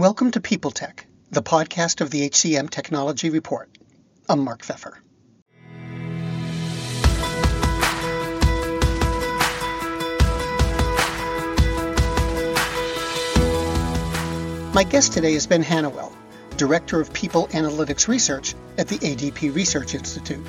[0.00, 3.68] Welcome to People Tech, the podcast of the HCM Technology Report.
[4.30, 4.94] I'm Mark Feffer.
[14.72, 16.14] My guest today is Ben Hanowell,
[16.56, 20.46] Director of People Analytics Research at the ADP Research Institute.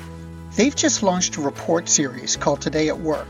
[0.56, 3.28] They've just launched a report series called Today at Work,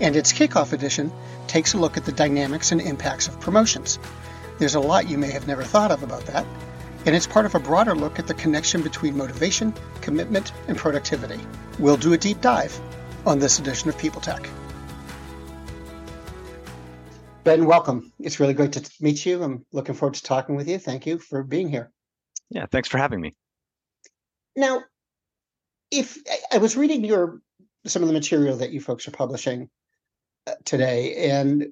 [0.00, 1.12] and its kickoff edition
[1.46, 3.98] takes a look at the dynamics and impacts of promotions.
[4.58, 6.44] There's a lot you may have never thought of about that,
[7.06, 11.40] and it's part of a broader look at the connection between motivation, commitment, and productivity.
[11.78, 12.78] We'll do a deep dive
[13.24, 14.48] on this edition of People Tech.
[17.44, 18.12] Ben, welcome.
[18.18, 19.42] It's really great to meet you.
[19.42, 20.78] I'm looking forward to talking with you.
[20.78, 21.92] Thank you for being here.
[22.50, 23.36] Yeah, thanks for having me.
[24.56, 24.82] Now,
[25.90, 26.18] if
[26.52, 27.40] I was reading your
[27.86, 29.70] some of the material that you folks are publishing
[30.64, 31.62] today, and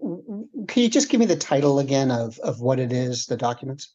[0.68, 3.94] can you just give me the title again of of what it is, the documents?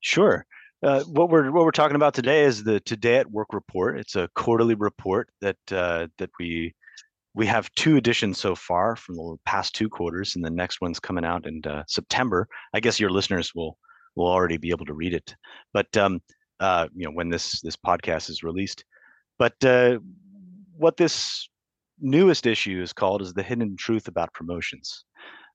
[0.00, 0.46] Sure.
[0.82, 3.98] Uh, what we're what we're talking about today is the Today at Work report.
[3.98, 6.74] It's a quarterly report that uh, that we
[7.34, 10.98] we have two editions so far from the past two quarters, and the next one's
[10.98, 12.48] coming out in uh, September.
[12.74, 13.78] I guess your listeners will
[14.16, 15.36] will already be able to read it,
[15.72, 16.20] but um,
[16.58, 18.84] uh, you know when this this podcast is released.
[19.38, 19.98] But uh,
[20.76, 21.48] what this
[22.02, 25.04] newest issue is called is the hidden truth about promotions.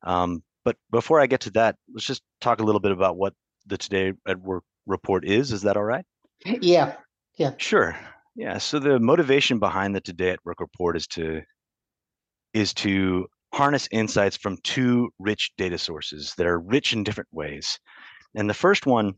[0.03, 3.33] Um, but before I get to that, let's just talk a little bit about what
[3.67, 5.51] the Today at Work report is.
[5.51, 6.05] Is that all right?
[6.61, 6.95] Yeah.
[7.35, 7.51] Yeah.
[7.57, 7.97] Sure.
[8.35, 8.57] Yeah.
[8.57, 11.41] So the motivation behind the Today at Work report is to
[12.53, 17.79] is to harness insights from two rich data sources that are rich in different ways.
[18.35, 19.13] And the first one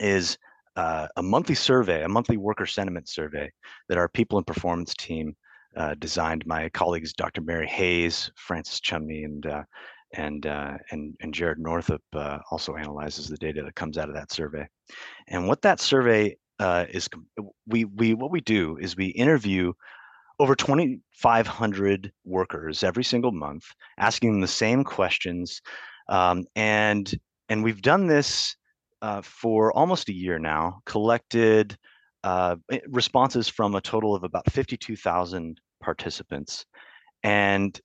[0.00, 0.36] is
[0.76, 3.50] uh, a monthly survey, a monthly worker sentiment survey
[3.88, 5.34] that our people and performance team
[5.76, 6.46] uh, designed.
[6.46, 7.40] My colleagues, Dr.
[7.40, 9.62] Mary Hayes, Frances Chumney, and uh,
[10.14, 14.14] and, uh, and and Jared Northup uh, also analyzes the data that comes out of
[14.14, 14.66] that survey.
[15.28, 17.08] And what that survey uh, is,
[17.66, 19.72] we we what we do is we interview
[20.38, 23.64] over 2,500 workers every single month,
[23.98, 25.62] asking them the same questions.
[26.08, 27.12] Um, and
[27.48, 28.56] and we've done this
[29.22, 31.76] for almost a year now, collected
[32.24, 36.66] uh, eh, responses from a total of about 52,000 participants,
[37.22, 37.80] and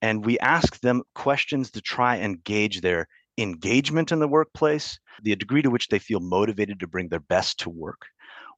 [0.00, 5.34] and we ask them questions to try and gauge their engagement in the workplace, the
[5.34, 8.06] degree to which they feel motivated to bring their best to work.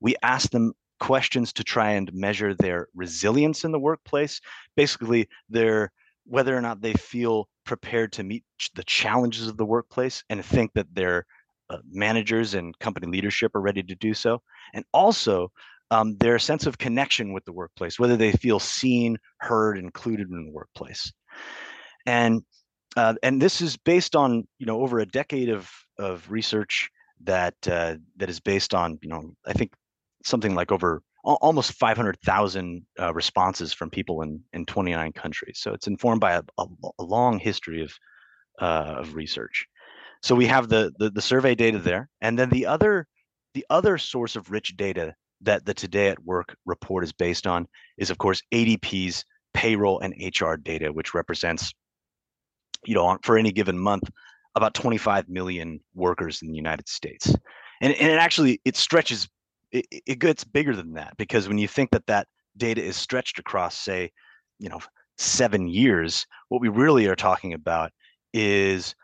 [0.01, 4.41] We ask them questions to try and measure their resilience in the workplace,
[4.77, 5.93] basically their
[6.25, 8.45] whether or not they feel prepared to meet
[8.75, 11.27] the challenges of the workplace and think that their
[11.71, 14.43] uh, managers and company leadership are ready to do so,
[14.75, 15.51] and also
[15.91, 20.47] um, their sense of connection with the workplace, whether they feel seen, heard, included in
[20.47, 21.13] the workplace,
[22.07, 22.43] and
[22.97, 26.91] uh, and this is based on you know over a decade of of research
[27.25, 29.73] that uh, that is based on you know I think
[30.25, 35.59] something like over almost 500,000 uh, responses from people in, in 29 countries.
[35.61, 36.67] So it's informed by a, a,
[36.99, 37.93] a long history of,
[38.61, 39.67] uh, of research.
[40.23, 43.07] So we have the, the, the survey data there, and then the other
[43.55, 47.67] the other source of rich data that the Today at Work report is based on
[47.99, 51.73] is, of course, ADP's payroll and HR data, which represents,
[52.85, 54.09] you know, for any given month,
[54.55, 57.35] about 25 million workers in the United States.
[57.81, 59.29] And, and it actually it stretches
[59.73, 62.27] it, it gets bigger than that because when you think that that
[62.57, 64.11] data is stretched across say
[64.59, 64.81] you know
[65.17, 67.93] seven years what we really are talking about
[68.35, 68.95] is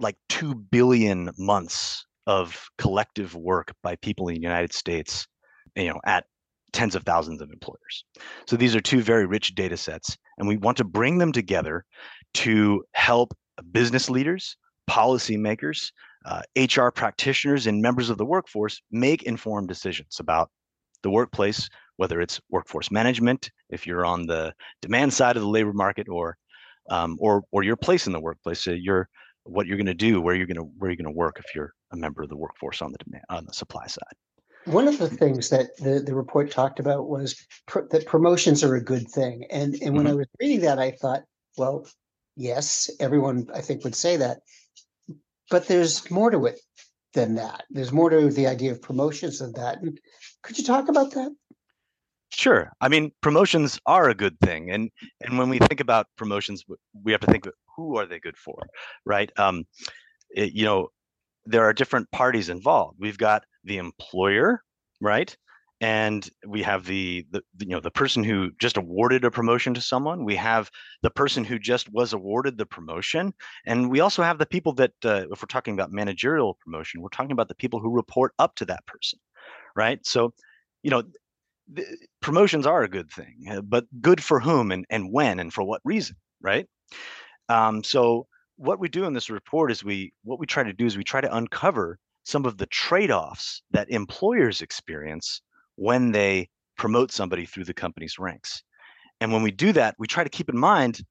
[0.00, 5.26] like 2 billion months of collective work by people in the united states
[5.76, 6.24] you know at
[6.72, 8.04] tens of thousands of employers.
[8.46, 11.84] So these are two very rich data sets and we want to bring them together
[12.34, 13.36] to help
[13.72, 14.56] business leaders
[14.88, 15.90] policymakers
[16.24, 20.50] uh, HR practitioners and members of the workforce make informed decisions about
[21.02, 24.52] the workplace, whether it's workforce management, if you're on the
[24.82, 26.36] demand side of the labor market, or
[26.90, 29.08] um, or or your place in the workplace, so you're
[29.44, 31.54] what you're going to do, where you're going to where you're going to work if
[31.54, 34.14] you're a member of the workforce on the demand on the supply side.
[34.66, 37.34] One of the things that the, the report talked about was
[37.66, 40.12] pr- that promotions are a good thing, and and when mm-hmm.
[40.12, 41.22] I was reading that, I thought,
[41.56, 41.86] well,
[42.36, 44.40] yes, everyone I think would say that,
[45.50, 46.60] but there's more to it
[47.14, 47.64] than that.
[47.70, 49.78] There's more to the idea of promotions than that.
[50.42, 51.34] Could you talk about that?
[52.30, 52.70] Sure.
[52.80, 54.90] I mean, promotions are a good thing, and
[55.22, 56.64] and when we think about promotions,
[57.02, 57.48] we have to think
[57.88, 58.62] who are they good for,
[59.04, 59.30] right?
[59.38, 59.64] Um,
[60.30, 60.88] it, you know,
[61.46, 62.96] there are different parties involved.
[63.00, 64.62] We've got the employer,
[65.00, 65.34] right,
[65.80, 69.80] and we have the, the you know the person who just awarded a promotion to
[69.80, 70.24] someone.
[70.24, 70.70] We have
[71.02, 73.32] the person who just was awarded the promotion.
[73.66, 77.08] And we also have the people that uh, if we're talking about managerial promotion we're
[77.08, 79.18] talking about the people who report up to that person
[79.76, 80.04] right?
[80.06, 80.34] So
[80.82, 81.02] you know
[82.20, 85.62] promotions are a good thing uh, but good for whom and, and when and for
[85.62, 86.66] what reason right
[87.50, 88.26] um, so
[88.56, 91.04] what we do in this report is we what we try to do is we
[91.04, 95.42] try to uncover some of the trade-offs that employers experience
[95.76, 98.62] when they promote somebody through the company's ranks.
[99.20, 101.02] And when we do that, we try to keep in mind,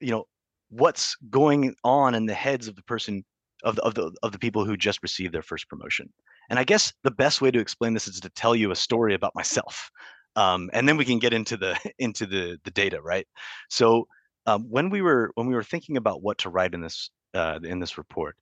[0.00, 0.24] you know,
[0.70, 3.24] what's going on in the heads of the person
[3.62, 6.08] of the, of the of the people who just received their first promotion.
[6.48, 9.14] And I guess the best way to explain this is to tell you a story
[9.14, 9.90] about myself,
[10.36, 13.26] um, and then we can get into the into the the data, right?
[13.68, 14.06] So
[14.46, 17.58] um, when we were when we were thinking about what to write in this uh,
[17.62, 18.36] in this report,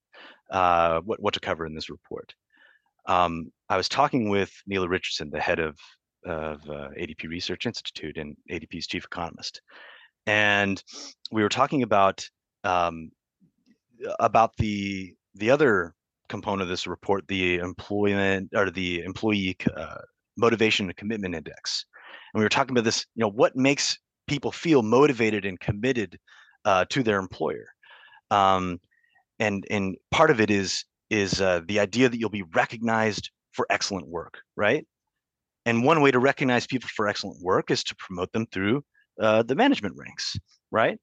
[0.51, 2.35] uh, what what to cover in this report,
[3.07, 5.79] um, I was talking with Nela Richardson, the head of
[6.25, 9.61] of uh, ADP Research Institute and ADP's chief economist,
[10.27, 10.83] and
[11.33, 12.27] we were talking about
[12.65, 13.11] um,
[14.21, 15.95] about the the other
[16.29, 19.97] component of this report, the employment or the employee uh,
[20.37, 21.87] motivation and commitment index,
[22.35, 23.07] and we were talking about this.
[23.15, 26.19] You know, what makes people feel motivated and committed
[26.65, 27.67] uh, to their employer,
[28.31, 28.81] um,
[29.39, 33.67] and and part of it is is uh, the idea that you'll be recognized for
[33.71, 34.87] excellent work, right?
[35.67, 38.85] And one way to recognize people for excellent work is to promote them through
[39.21, 40.37] uh, the management ranks,
[40.71, 40.99] right?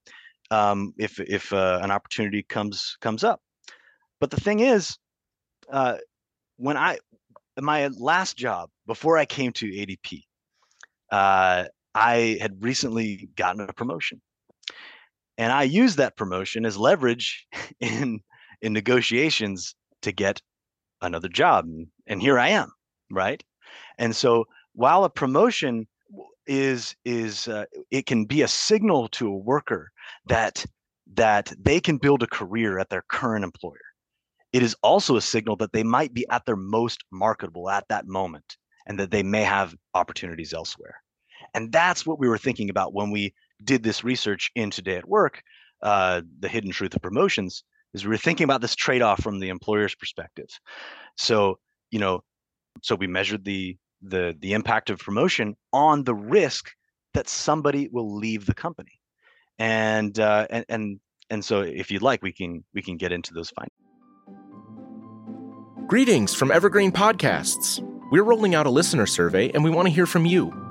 [0.52, 3.40] Um, if if uh, an opportunity comes comes up,
[4.20, 4.98] but the thing is,
[5.72, 5.98] uh,
[6.58, 6.98] when I
[7.60, 10.24] my last job before I came to ADP,
[11.12, 14.22] uh, I had recently gotten a promotion,
[15.38, 17.48] and I used that promotion as leverage
[17.80, 18.22] in
[18.62, 20.42] in negotiations to get
[21.02, 21.66] another job
[22.06, 22.72] and here i am
[23.12, 23.44] right?
[23.98, 25.88] And so while a promotion
[26.48, 29.92] is is uh, it can be a signal to a worker
[30.26, 30.66] that
[31.14, 33.80] that they can build a career at their current employer.
[34.54, 38.08] It is also a signal that they might be at their most marketable at that
[38.08, 38.58] moment
[38.88, 40.96] and that they may have opportunities elsewhere
[41.54, 43.34] and that's what we were thinking about when we
[43.64, 45.44] did this research in today at work
[45.84, 47.64] uh, the hidden truth of promotions
[47.94, 50.48] is we were thinking about this trade-off from the employer's perspective.
[51.18, 51.60] So,
[51.90, 52.24] you know,
[52.82, 56.72] so we measured the the the impact of promotion on the risk
[57.14, 59.00] that somebody will leave the company.
[59.60, 61.00] And uh, and and
[61.30, 63.76] and so if you'd like we can we can get into those findings.
[65.88, 67.86] Greetings from Evergreen Podcasts.
[68.12, 70.71] We're rolling out a listener survey and we want to hear from you.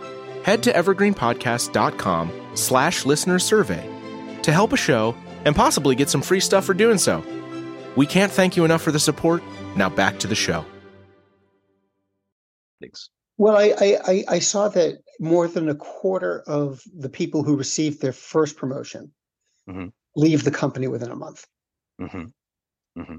[0.43, 3.87] Head to evergreenpodcast.com slash listener survey
[4.43, 5.15] to help a show
[5.45, 7.23] and possibly get some free stuff for doing so.
[7.95, 9.43] We can't thank you enough for the support.
[9.75, 10.65] Now back to the show.
[12.79, 13.09] Thanks.
[13.37, 18.01] Well, I, I, I saw that more than a quarter of the people who received
[18.01, 19.11] their first promotion
[19.69, 19.87] mm-hmm.
[20.15, 21.45] leave the company within a month.
[21.99, 23.01] Mm-hmm.
[23.01, 23.17] Mm-hmm.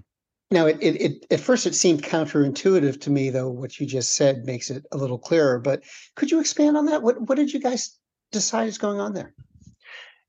[0.52, 3.48] Now, it, it, it, at first it seemed counterintuitive to me, though.
[3.48, 5.58] What you just said makes it a little clearer.
[5.58, 5.82] But
[6.14, 7.02] could you expand on that?
[7.02, 7.98] What what did you guys
[8.32, 9.32] decide is going on there?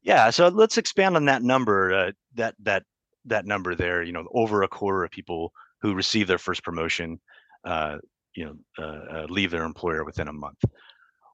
[0.01, 1.93] Yeah, so let's expand on that number.
[1.93, 2.83] Uh, that that
[3.25, 7.19] that number there, you know, over a quarter of people who receive their first promotion,
[7.65, 7.97] uh,
[8.33, 10.63] you know, uh, uh, leave their employer within a month.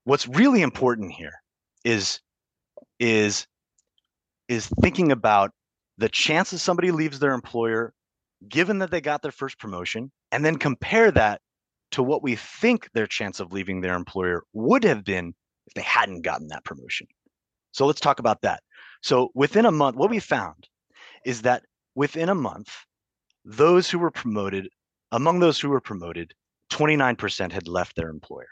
[0.03, 1.43] What's really important here
[1.85, 2.21] is
[2.99, 3.45] is
[4.47, 5.51] is thinking about
[5.99, 7.93] the chances somebody leaves their employer
[8.47, 11.41] given that they got their first promotion and then compare that
[11.91, 15.33] to what we think their chance of leaving their employer would have been
[15.67, 17.07] if they hadn't gotten that promotion.
[17.71, 18.61] So let's talk about that.
[19.01, 20.67] So within a month, what we found
[21.25, 21.63] is that
[21.95, 22.69] within a month,
[23.45, 24.67] those who were promoted,
[25.11, 26.33] among those who were promoted,
[26.71, 28.47] 29% had left their employer.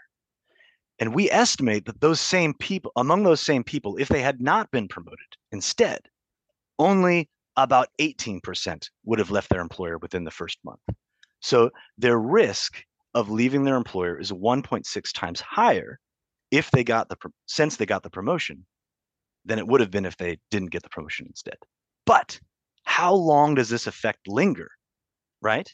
[1.00, 4.72] And we estimate that those same people, among those same people, if they had not
[4.72, 6.00] been promoted instead,
[6.80, 10.80] only about 18% would have left their employer within the first month.
[11.40, 12.84] So their risk
[13.14, 16.00] of leaving their employer is 1.6 times higher
[16.52, 18.66] if they got the since they got the promotion
[19.46, 21.58] than it would have been if they didn't get the promotion instead.
[22.06, 22.40] But
[22.84, 24.70] how long does this effect linger
[25.42, 25.70] right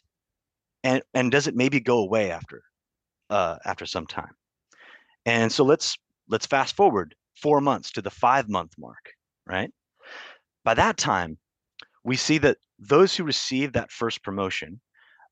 [0.84, 2.64] and and does it maybe go away after
[3.30, 4.34] uh after some time
[5.26, 5.98] and so let's
[6.28, 9.14] let's fast forward four months to the five month mark,
[9.46, 9.72] right?
[10.64, 11.38] By that time,
[12.04, 14.80] we see that those who received that first promotion,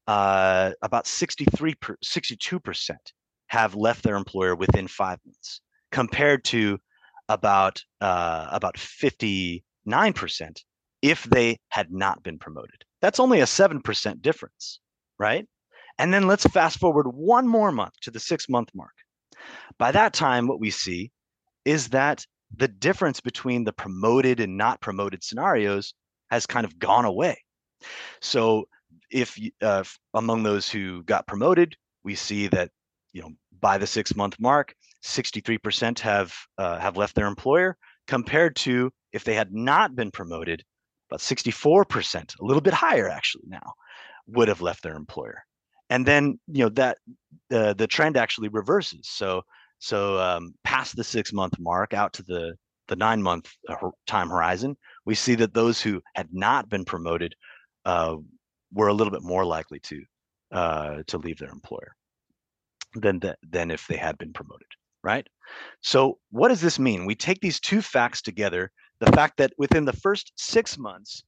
[0.07, 2.95] uh, about 63 per, 62%
[3.47, 5.61] have left their employer within five months,
[5.91, 6.79] compared to
[7.29, 9.61] about uh, about 59%
[11.01, 12.83] if they had not been promoted.
[13.01, 14.79] That's only a 7% difference,
[15.17, 15.47] right?
[15.97, 18.93] And then let's fast forward one more month to the six month mark.
[19.77, 21.11] By that time, what we see
[21.65, 22.25] is that
[22.55, 25.93] the difference between the promoted and not promoted scenarios
[26.31, 27.37] has kind of gone away.
[28.21, 28.65] So
[29.11, 29.83] if uh,
[30.13, 32.71] among those who got promoted, we see that
[33.13, 34.73] you know by the six month mark,
[35.03, 40.63] 63% have uh, have left their employer, compared to if they had not been promoted,
[41.09, 43.73] about 64%, a little bit higher actually now,
[44.27, 45.43] would have left their employer.
[45.89, 46.97] And then you know that
[47.51, 49.09] uh, the trend actually reverses.
[49.09, 49.41] So
[49.79, 52.55] so um, past the six month mark, out to the
[52.91, 57.33] the nine month uh, time horizon, we see that those who had not been promoted
[57.85, 58.17] uh,
[58.73, 60.03] were a little bit more likely to
[60.51, 61.95] uh, to leave their employer
[62.95, 64.67] than the, than if they had been promoted,
[65.05, 65.25] right?
[65.81, 67.05] So what does this mean?
[67.05, 68.69] We take these two facts together.
[68.99, 71.23] The fact that within the first six months,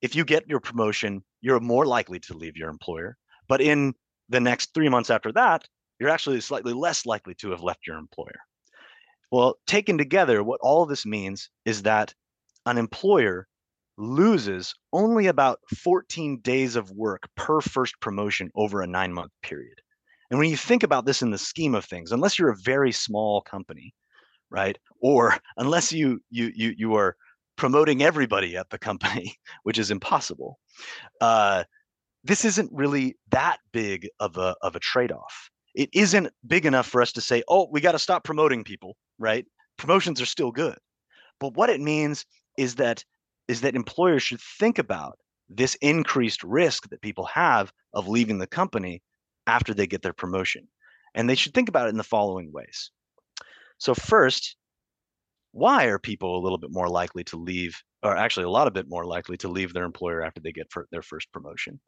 [0.00, 3.18] if you get your promotion, you're more likely to leave your employer.
[3.48, 3.92] But in
[4.30, 5.68] the next three months after that,
[6.00, 8.40] you're actually slightly less likely to have left your employer.
[9.30, 12.14] Well, taken together, what all this means is that
[12.64, 13.48] an employer
[13.98, 19.80] loses only about 14 days of work per first promotion over a nine month period.
[20.30, 22.92] And when you think about this in the scheme of things, unless you're a very
[22.92, 23.94] small company,
[24.50, 27.16] right, or unless you you you you are
[27.56, 30.58] promoting everybody at the company, which is impossible,
[31.20, 31.64] uh,
[32.24, 36.86] this isn't really that big of a of a trade off it isn't big enough
[36.86, 39.46] for us to say, oh, we got to stop promoting people, right?
[39.76, 40.78] Promotions are still good.
[41.40, 42.24] But what it means
[42.56, 43.04] is that
[43.48, 45.18] is that employers should think about
[45.48, 49.02] this increased risk that people have of leaving the company
[49.46, 50.66] after they get their promotion.
[51.14, 52.90] And they should think about it in the following ways.
[53.78, 54.56] So first,
[55.52, 58.74] why are people a little bit more likely to leave or actually a lot of
[58.74, 61.80] bit more likely to leave their employer after they get their first promotion?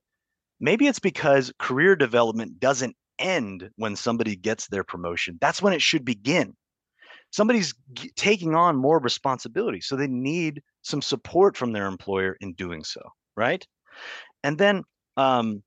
[0.60, 5.38] Maybe it's because career development doesn't end when somebody gets their promotion.
[5.40, 6.56] That's when it should begin.
[7.30, 12.54] Somebody's g- taking on more responsibility, so they need some support from their employer in
[12.54, 13.00] doing so,
[13.36, 13.66] right?
[14.42, 14.84] And then
[15.16, 15.62] um,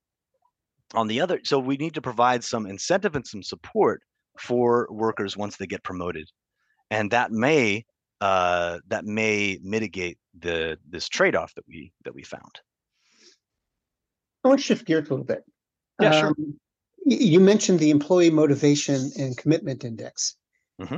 [0.93, 4.01] on the other, so we need to provide some incentive and some support
[4.39, 6.27] for workers once they get promoted,
[6.89, 7.85] and that may
[8.21, 12.61] uh, that may mitigate the this trade-off that we that we found.
[14.43, 15.43] I want to shift gears a little bit.
[15.99, 16.29] Yeah, sure.
[16.29, 16.59] Um,
[17.05, 20.35] you mentioned the employee motivation and commitment index.
[20.79, 20.97] Mm-hmm.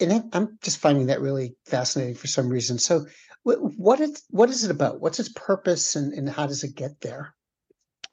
[0.00, 2.78] And I'm just finding that really fascinating for some reason.
[2.78, 3.06] So,
[3.44, 5.00] what is what is it about?
[5.00, 7.34] What's its purpose, and, and how does it get there?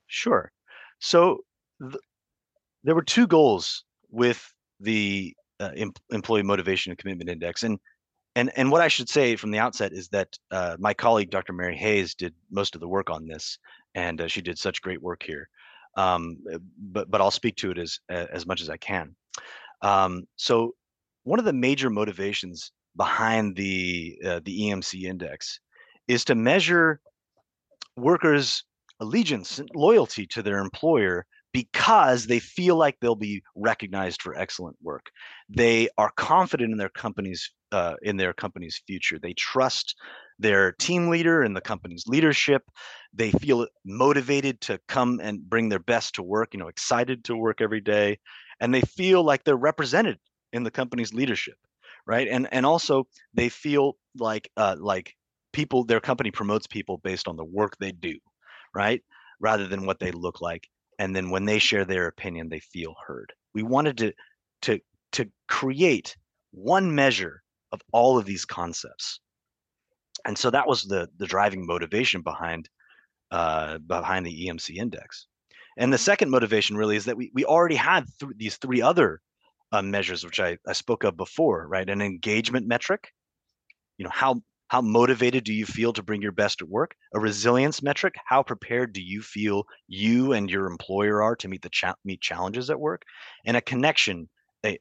[0.08, 0.51] Sure.
[1.00, 1.39] So,
[1.82, 2.01] th-
[2.84, 7.80] there were two goals with the uh, em- employee motivation and commitment index, and
[8.36, 11.54] and and what I should say from the outset is that uh, my colleague Dr.
[11.54, 13.60] Mary Hayes did most of the work on this,
[13.94, 15.50] and uh, she did such great work here
[15.96, 19.15] um, eh, but but I'll speak to it as as much as I can.
[19.82, 20.75] Um, so
[21.25, 25.60] one of the major motivations behind the uh, the EMC index
[26.08, 27.01] is to measure
[27.98, 28.63] workers'
[29.00, 34.77] allegiance and loyalty to their employer because they feel like they'll be recognized for excellent
[34.82, 35.05] work.
[35.50, 39.17] They are confident in their company's uh, in their company's future.
[39.17, 39.96] They trust
[40.38, 42.62] their team leader and the company's leadership.
[43.13, 47.36] They feel motivated to come and bring their best to work, you know, excited to
[47.36, 48.20] work every day,
[48.60, 50.20] and they feel like they're represented
[50.54, 51.58] in the company's leadership,
[52.06, 52.28] right?
[52.28, 55.16] And and also they feel like uh, like
[55.54, 58.18] people their company promotes people based on the work they do,
[58.74, 59.02] right?
[59.40, 60.68] Rather than what they look like.
[61.00, 63.34] And then when they share their opinion, they feel heard.
[63.54, 64.14] We wanted to
[64.64, 64.80] to
[65.14, 66.16] to create
[66.52, 69.20] one measure of all of these concepts
[70.25, 72.70] and so that was the the driving motivation behind
[73.32, 75.28] uh, behind the EMC index.
[75.78, 79.22] And the second motivation really is that we we already had th- these three other
[79.75, 81.89] uh, measures which I, I spoke of before, right?
[81.89, 83.12] An engagement metric,
[83.98, 86.96] you know how how motivated do you feel to bring your best at work?
[87.13, 91.62] A resilience metric, how prepared do you feel you and your employer are to meet
[91.62, 93.03] the cha- meet challenges at work?
[93.46, 94.27] And a connection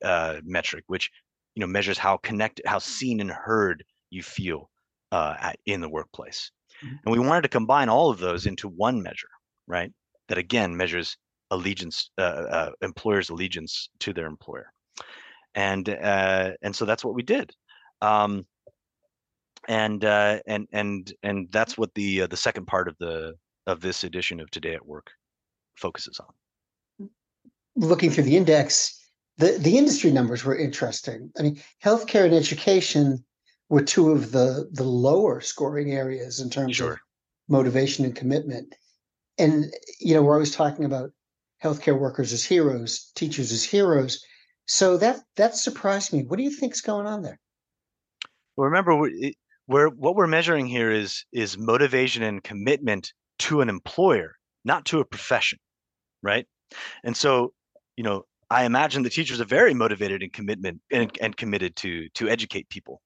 [0.03, 1.11] uh, metric, which
[1.55, 4.71] you know measures how connected, how seen and heard you feel
[5.13, 6.51] uh, at, in the workplace.
[6.85, 6.97] Mm-hmm.
[7.05, 9.31] And we wanted to combine all of those into one measure,
[9.67, 9.93] right?
[10.29, 11.17] That again measures
[11.51, 14.73] allegiance, uh, uh, employers' allegiance to their employer.
[15.55, 17.53] And uh, and so that's what we did.
[18.03, 18.47] Um,
[19.69, 23.35] and uh, and and and that's what the uh, the second part of the
[23.67, 25.11] of this edition of Today at Work
[25.77, 27.09] focuses on.
[27.77, 29.01] Looking through the index,
[29.39, 31.31] the the industry numbers were interesting.
[31.39, 33.25] I mean, healthcare and education
[33.69, 36.93] were two of the the lower scoring areas in terms sure.
[36.93, 36.99] of
[37.49, 38.75] motivation and commitment.
[39.39, 41.11] And you know, we're always talking about
[41.63, 44.23] healthcare workers as heroes, teachers as heroes.
[44.67, 46.23] So that that surprised me.
[46.23, 47.39] What do you think's going on there?
[48.57, 49.09] Well, remember,
[49.67, 55.01] we're what we're measuring here is is motivation and commitment to an employer, not to
[55.01, 55.59] a profession,
[56.23, 56.47] right?
[57.03, 57.53] And so,
[57.97, 62.09] you know, I imagine the teachers are very motivated and commitment and, and committed to
[62.15, 63.01] to educate people.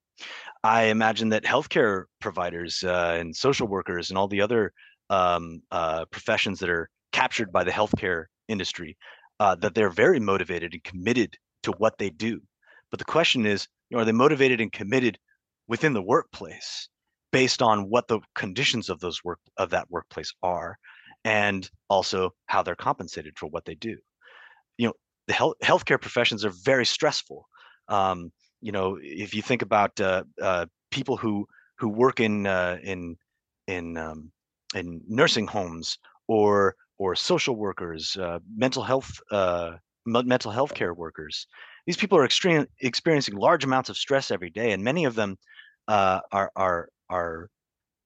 [0.65, 4.73] I imagine that healthcare providers uh, and social workers and all the other
[5.11, 8.97] um, uh, professions that are captured by the healthcare industry,
[9.41, 11.37] uh, that they're very motivated and committed
[11.69, 12.41] to what they do.
[12.91, 15.19] But the question is, you know, are they motivated and committed
[15.67, 16.89] within the workplace
[17.33, 20.79] based on what the conditions of those work of that workplace are
[21.25, 23.97] and also how they're compensated for what they do
[24.79, 24.95] you know
[25.27, 27.47] the health healthcare professions are very stressful
[27.89, 28.33] um,
[28.63, 31.47] you know if you think about uh, uh, people who
[31.79, 33.17] who work in uh, in
[33.67, 34.33] in um,
[34.75, 35.99] in nursing homes
[36.29, 39.73] or or social workers uh, mental health uh,
[40.09, 41.47] mental health care workers
[41.87, 45.37] these people are extreme, experiencing large amounts of stress every day and many of them
[45.89, 47.49] uh, are are are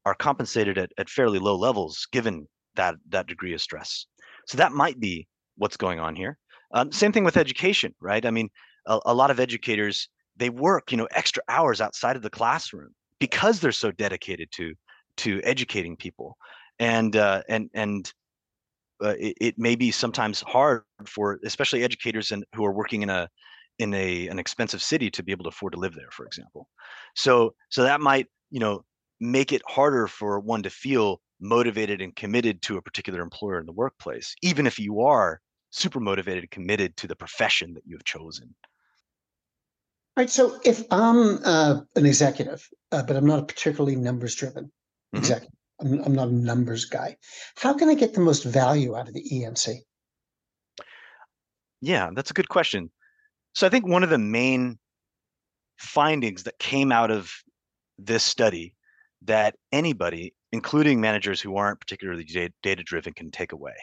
[0.05, 4.07] are compensated at, at fairly low levels given that that degree of stress.
[4.47, 6.39] So that might be what's going on here.
[6.73, 8.25] Um, same thing with education, right?
[8.25, 8.49] I mean,
[8.87, 12.95] a, a, lot of educators they work, you know, extra hours outside of the classroom
[13.19, 14.75] because they're so dedicated to
[15.19, 16.37] to educating people,
[16.79, 18.13] and uh, and and
[19.03, 23.11] uh, it, it may be sometimes hard for especially educators and who are working in
[23.11, 23.29] a
[23.79, 26.69] in a an expensive city to be able to afford to live there for example
[27.17, 28.85] so so that might you know
[29.21, 33.67] make it harder for one to feel motivated and committed to a particular employer in
[33.67, 35.41] the workplace even if you are
[35.71, 38.55] super motivated and committed to the profession that you have chosen
[40.17, 44.65] right so if i'm uh, an executive uh, but i'm not a particularly numbers driven
[44.65, 45.19] mm-hmm.
[45.19, 47.16] executive I'm, I'm not a numbers guy.
[47.57, 49.81] How can i get the most value out of the EMC
[51.81, 52.90] yeah that's a good question.
[53.55, 54.79] So I think one of the main
[55.79, 57.31] findings that came out of
[57.99, 58.75] this study
[59.23, 62.25] that anybody, including managers who aren't particularly
[62.62, 63.75] data driven, can take away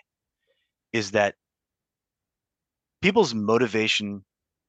[0.91, 1.35] is that
[3.01, 4.25] people's motivation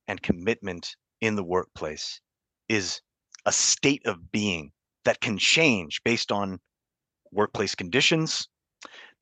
[0.06, 2.20] and commitment in the workplace
[2.68, 3.00] is
[3.46, 4.70] a state of being
[5.04, 6.58] that can change based on
[7.32, 8.48] workplace conditions,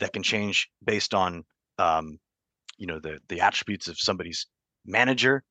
[0.01, 1.45] that can change based on
[1.79, 2.19] um,
[2.77, 4.47] you know the the attributes of somebody's
[4.87, 5.43] manager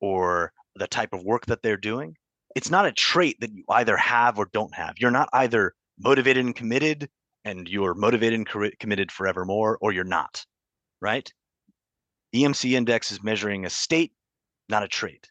[0.00, 2.16] or the type of work that they're doing.
[2.54, 4.94] It's not a trait that you either have or don't have.
[4.98, 7.08] You're not either motivated and committed
[7.44, 10.44] and you're motivated and committed forevermore, or you're not,
[11.00, 11.32] right?
[12.34, 14.12] EMC index is measuring a state,
[14.68, 15.28] not a trait.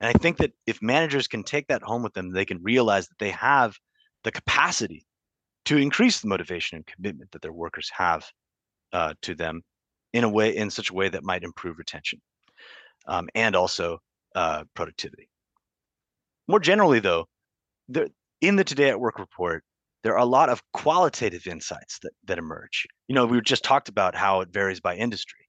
[0.00, 3.06] And I think that if managers can take that home with them, they can realize
[3.08, 3.76] that they have
[4.24, 5.06] the capacity
[5.64, 8.24] to increase the motivation and commitment that their workers have
[8.92, 9.62] uh, to them
[10.12, 12.20] in a way, in such a way that might improve retention
[13.06, 13.98] um, and also
[14.34, 15.28] uh, productivity.
[16.48, 17.26] More generally, though,
[17.88, 18.08] there,
[18.40, 19.64] in the Today at Work report,
[20.02, 22.86] there are a lot of qualitative insights that, that emerge.
[23.06, 25.46] You know, we just talked about how it varies by industry,